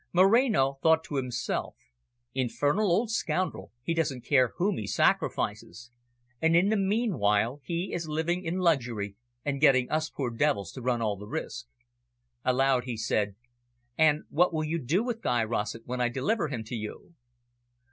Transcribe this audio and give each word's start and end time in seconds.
Moreno 0.13 0.79
thought 0.81 1.03
to 1.03 1.17
himself, 1.17 1.75
"Infernal 2.33 2.89
old 2.91 3.11
scoundrel, 3.11 3.71
he 3.83 3.93
doesn't 3.93 4.25
care 4.25 4.53
whom 4.57 4.77
he 4.79 4.87
sacrifices. 4.87 5.91
And 6.41 6.55
in 6.55 6.69
the 6.69 6.75
meanwhile 6.75 7.61
he 7.63 7.93
is 7.93 8.07
living 8.07 8.43
in 8.43 8.57
luxury, 8.57 9.15
and 9.45 9.61
getting 9.61 9.91
us 9.91 10.09
poor 10.09 10.31
devils 10.31 10.71
to 10.71 10.81
run 10.81 11.03
all 11.03 11.17
the 11.17 11.27
risk." 11.27 11.67
Aloud 12.43 12.85
he 12.85 12.97
said: 12.97 13.35
"And 13.95 14.23
what 14.31 14.51
will 14.51 14.63
you 14.63 14.79
do 14.79 15.03
with 15.03 15.21
Guy 15.21 15.43
Rossett 15.43 15.85
when 15.85 16.01
I 16.01 16.09
deliver 16.09 16.47
him 16.47 16.63
to 16.63 16.75
you?" 16.75 17.13